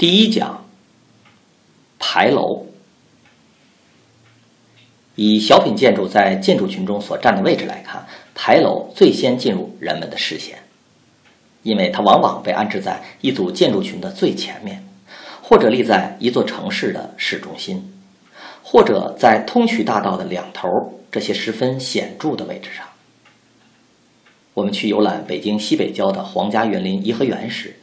[0.00, 0.64] 第一讲，
[1.98, 2.64] 牌楼。
[5.14, 10.60] 以小品建筑在建筑群中所占的位置来看，牌楼最先进入人们的视线，
[11.62, 14.82] 因为它往往被安置在一组建筑群的最前面，
[15.42, 17.92] 或者立在一座城市的市中心，
[18.62, 22.86] 或者在通衢大道的两头这些十分显著的位置上。
[24.54, 27.76] 我们去游览北京西北郊的皇家园林颐和园时。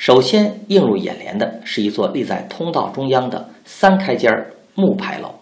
[0.00, 4.32] 首先映入眼帘的是一座立在通道中央的三开间
[4.74, 5.34] 木牌楼。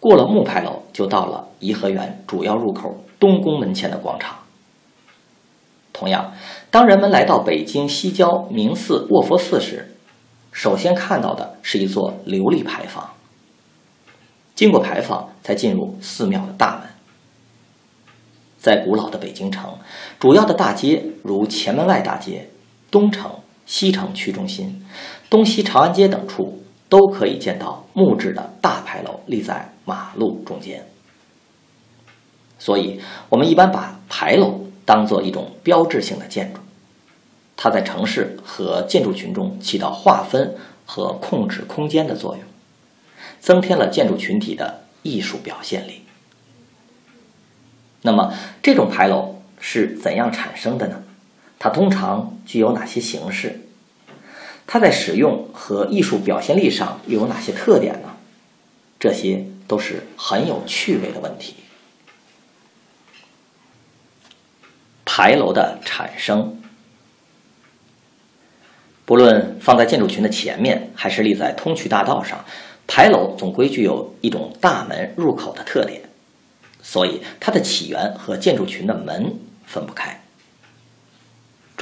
[0.00, 4.38] 过了木牌楼，就到了颐和园主要入口东宫门前的广场。
[5.92, 6.32] 同样，
[6.68, 9.94] 当人们来到北京西郊明寺卧佛寺时，
[10.50, 13.08] 首先看到的是一座琉璃牌坊。
[14.56, 16.88] 经过牌坊，才进入寺庙的大门。
[18.58, 19.78] 在古老的北京城，
[20.18, 22.48] 主要的大街如前门外大街。
[22.92, 24.86] 东城、西城区中心、
[25.28, 30.86] 东西长安街等处都可以见到木质的大牌楼立在马路中间，
[32.58, 36.60] 所以我们一般把牌楼当做一种标志性的建筑，
[37.56, 40.54] 它在城市和建筑群中起到划分
[40.84, 42.44] 和控制空间的作用，
[43.40, 46.02] 增添了建筑群体的艺术表现力。
[48.02, 51.02] 那么，这种牌楼是怎样产生的呢？
[51.62, 53.60] 它通常具有哪些形式？
[54.66, 58.16] 它在使用和艺术表现力上又有哪些特点呢？
[58.98, 61.54] 这些都是很有趣味的问题。
[65.04, 66.60] 牌楼的产生，
[69.04, 72.44] 不论放在建筑群的前面，还是立在通衢大道上，
[72.88, 76.02] 牌楼总归具有一种大门入口的特点，
[76.82, 80.21] 所以它的起源和建筑群的门分不开。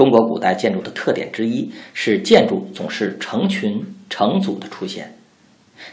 [0.01, 5.15] 中国古代建筑的特点之一是建筑总是成群成组的出现。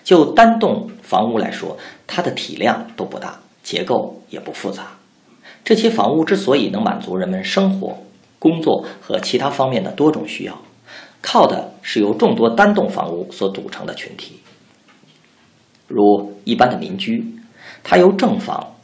[0.01, 4.93] 就单栋房屋来说，它的体量都不大，结构也不复杂。
[5.65, 7.97] 这些房屋之所以能满足人们生活、
[8.39, 10.57] 工作和其他方面的多种需要，
[11.21, 14.39] 靠的是由众多单栋房屋所组成的群体。
[15.89, 17.35] 如一般的民居，
[17.83, 18.75] 它由正房、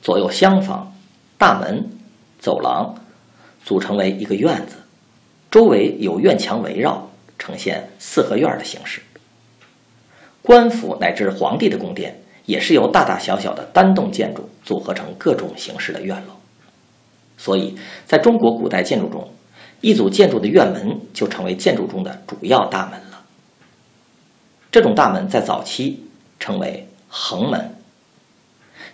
[0.00, 0.90] 左右厢房、
[1.36, 1.90] 大门、
[2.38, 2.94] 走廊。
[3.70, 4.74] 组成为一个院子，
[5.48, 7.08] 周围有院墙围绕，
[7.38, 9.00] 呈现四合院的形式。
[10.42, 16.34] 官府乃至皇帝的宫殿也是由大大小小的单栋建筑组合成各种形式的院落。
[17.38, 17.76] 所以，
[18.06, 19.30] 在中国古代建筑中，
[19.80, 23.22] 一组建筑的院门就成为建筑中的主要大门了。
[24.72, 26.08] 这种大门在早期
[26.40, 27.72] 称为横门，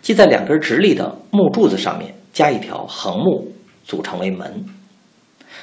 [0.02, 3.55] 即在两根直立的木柱子上面加一条横木。
[3.86, 4.66] 组成为门，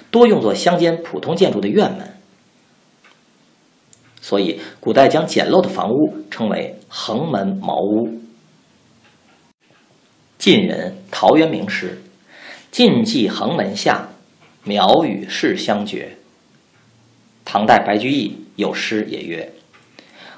[0.09, 2.17] 多用作乡间普通建筑的院门，
[4.21, 8.21] 所以古代将简陋的房屋称为横门茅屋。
[10.39, 12.01] 晋人陶渊明诗
[12.71, 14.09] ：“晋冀横门下，
[14.63, 16.17] 苗与世相绝。”
[17.45, 19.53] 唐代白居易有诗也曰：“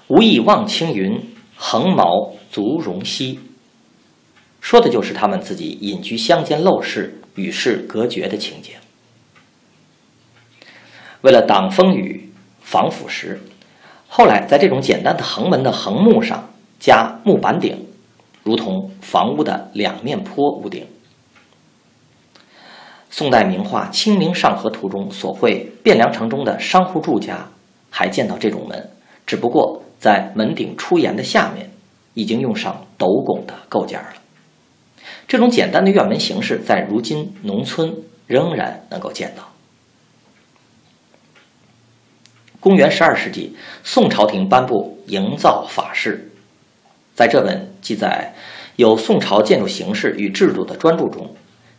[0.10, 1.20] 无意望青云，
[1.56, 3.40] 横茅足容兮。”
[4.60, 7.22] 说的就是他们自己隐居乡间陋室。
[7.36, 8.74] 与世隔绝的情景。
[11.22, 12.32] 为了挡风雨、
[12.62, 13.38] 防腐蚀，
[14.08, 17.88] 后来在这种简单的横门的横木上加木板顶，
[18.44, 20.86] 如同房屋的两面坡屋顶。
[23.10, 27.48] 宋代名画《清明上河图》中所绘汴梁城中的商户住家，
[27.90, 28.92] 还见到这种门，
[29.26, 31.72] 只不过在门顶出檐的下面，
[32.14, 34.10] 已经用上斗拱的构件了。
[35.28, 37.94] 这种简单的院门形式，在如今农村
[38.28, 39.52] 仍然能够见到。
[42.60, 46.32] 公元十二世纪，宋朝廷颁布《营造法式》，
[47.14, 48.34] 在这本记载
[48.76, 51.36] 有宋朝建筑形式与制度的专著中，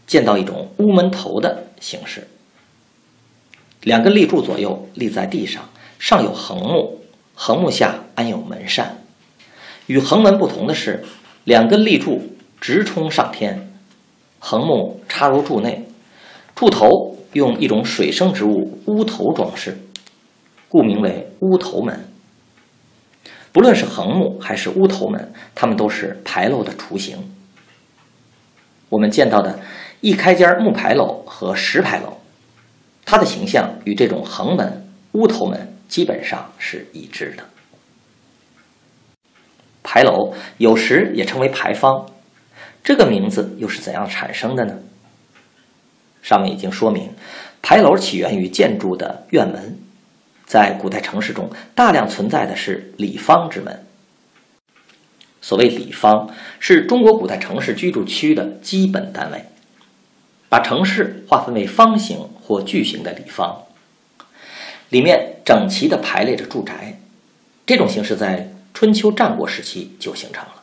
[0.07, 2.29] 见到一种屋门头的形式：
[3.83, 5.69] 两根立柱左右立在地上，
[5.99, 7.01] 上有横木，
[7.35, 9.03] 横木下安有门扇。
[9.87, 11.05] 与横门不同的是，
[11.43, 12.36] 两根立柱。
[12.61, 13.71] 直冲上天，
[14.39, 15.87] 横木插入柱内，
[16.55, 19.79] 柱头用一种水生植物乌头装饰，
[20.69, 22.09] 故名为乌头门。
[23.53, 27.19] 不论是横木还是乌头门，它们都是牌楼的雏形。
[28.89, 29.59] 我们见到的
[30.01, 32.19] 一开间木牌楼和石牌楼，
[33.05, 37.45] 它的形象与这种横门、乌头门基本上是一致的。
[39.83, 42.07] 牌楼有时也称为牌坊，
[42.87, 44.79] 这个名字又是怎样产生的呢？
[46.23, 47.11] 上面已经说明，
[47.61, 49.77] 牌楼起源于建筑的院门，
[50.47, 53.85] 在古代城市中大量存在的是里方之门。
[55.43, 59.47] 所谓里方，是中国古代城市居住区的基本单位，
[60.49, 63.65] 把城市划分为方形或矩形的里方，
[64.91, 67.01] 里面整齐地排列着住宅。
[67.67, 70.63] 这种形式在春秋战国时期就形成了，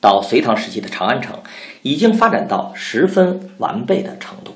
[0.00, 1.40] 到隋唐时期的长安城
[1.82, 4.54] 已经发展到十分完备的程度。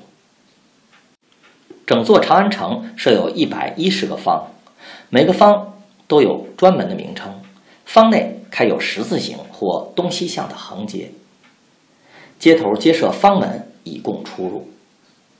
[1.85, 4.51] 整座长安城设有一百一十个坊，
[5.09, 5.73] 每个坊
[6.07, 7.41] 都有专门的名称。
[7.85, 11.11] 坊内开有十字形或东西向的横街，
[12.39, 14.71] 街头皆设方门以供出入。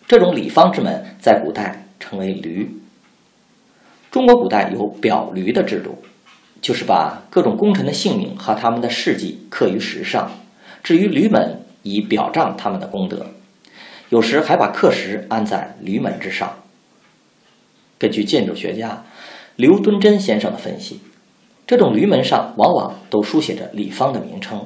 [0.05, 2.67] 这种里方之门在古代称为闾。
[4.11, 6.03] 中国古代有表闾的制度，
[6.63, 10.31] 就是把各种功臣的姓名和他们的事迹刻于石上，
[10.81, 13.27] 置于闾门以表彰他们的功德。
[14.07, 16.59] 有时还把刻石安在闾门之上。
[17.99, 19.03] 根据建筑学家
[19.57, 21.01] 刘敦桢先生的分析，
[21.67, 24.65] 这种闾门上往往都书写着李方的名称，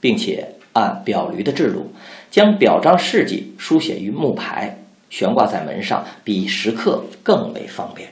[0.00, 1.92] 并且按表闾的制度，
[2.30, 4.78] 将表彰事迹书写于木牌，
[5.10, 8.08] 悬挂在门上，比石刻更为方便。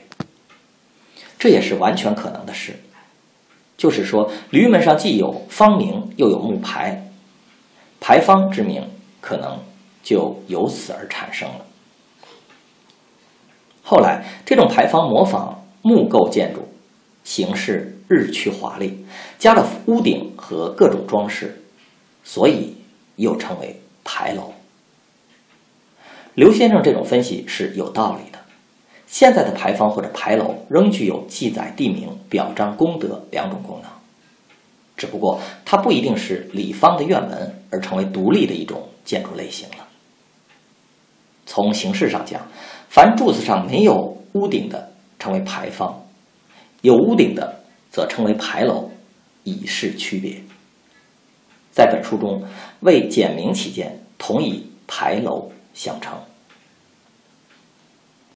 [1.39, 2.73] 这也是完全可能的事，
[3.79, 7.09] 就是说，驴门上既有方名，又有木牌，
[7.99, 8.87] 牌坊之名
[9.19, 9.57] 可能。
[10.01, 11.65] 就由此而产生了。
[13.83, 16.67] 后来，这种牌坊模仿木构建筑，
[17.23, 19.05] 形式日趋华丽，
[19.37, 21.61] 加了屋顶和各种装饰，
[22.23, 22.77] 所以
[23.17, 24.53] 又称为牌楼。
[26.33, 28.38] 刘先生这种分析是有道理的。
[29.09, 33.89] 现在的牌坊或者牌楼仍具有记载地名、表彰功德两种功能，
[34.95, 39.87] 只不过它不一定是里方的院门，而成为独立的一种建筑类型了。
[41.47, 42.47] 从形式上讲，
[42.87, 46.05] 凡柱子上没有屋顶的称为牌坊，
[46.81, 48.91] 有屋顶的则称为牌楼，
[49.43, 50.35] 以示区别。
[51.71, 52.43] 在本书中，
[52.81, 56.13] 为简明起见，同以牌楼相称。